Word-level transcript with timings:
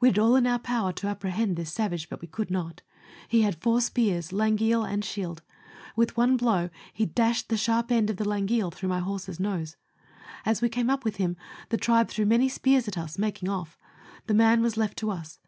We 0.00 0.08
did 0.08 0.18
all 0.18 0.36
in 0.36 0.46
our 0.46 0.58
power 0.58 0.90
to 0.94 1.06
apprehend 1.06 1.54
this 1.54 1.70
savage, 1.70 2.08
but 2.08 2.22
we 2.22 2.28
could 2.28 2.50
not; 2.50 2.80
he 3.28 3.42
had 3.42 3.56
four 3.60 3.82
spears, 3.82 4.32
langeel, 4.32 4.82
and 4.86 5.04
shield; 5.04 5.42
with 5.94 6.16
one 6.16 6.38
blow 6.38 6.70
he 6.94 7.04
dashed 7.04 7.50
the 7.50 7.58
sharp 7.58 7.92
end 7.92 8.08
of 8.08 8.16
the 8.16 8.24
langeel 8.24 8.70
through 8.72 8.88
my 8.88 9.00
horse's 9.00 9.38
nose; 9.38 9.76
as 10.46 10.62
we 10.62 10.70
came 10.70 10.88
up 10.88 11.04
with 11.04 11.16
him, 11.16 11.36
the 11.68 11.76
tribe 11.76 12.08
threw 12.08 12.24
many 12.24 12.48
spears 12.48 12.88
at 12.88 12.96
us, 12.96 13.18
making 13.18 13.50
off; 13.50 13.76
the 14.26 14.32
man 14.32 14.62
was 14.62 14.78
left 14.78 14.96
to 14.96 15.10
us. 15.10 15.40